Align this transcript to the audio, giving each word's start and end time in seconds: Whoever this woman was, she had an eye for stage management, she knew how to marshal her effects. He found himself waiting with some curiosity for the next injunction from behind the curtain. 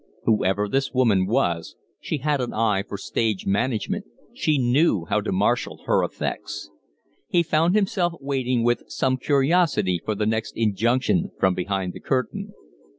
Whoever 0.23 0.67
this 0.67 0.95
woman 0.95 1.27
was, 1.27 1.75
she 1.99 2.17
had 2.17 2.41
an 2.41 2.55
eye 2.55 2.81
for 2.87 2.97
stage 2.97 3.45
management, 3.45 4.05
she 4.33 4.57
knew 4.57 5.05
how 5.07 5.21
to 5.21 5.31
marshal 5.31 5.83
her 5.85 6.03
effects. 6.03 6.71
He 7.27 7.43
found 7.43 7.75
himself 7.75 8.13
waiting 8.19 8.63
with 8.63 8.81
some 8.87 9.17
curiosity 9.17 10.01
for 10.03 10.15
the 10.15 10.25
next 10.25 10.57
injunction 10.57 11.29
from 11.37 11.53
behind 11.53 11.93
the 11.93 11.99
curtain. 11.99 12.53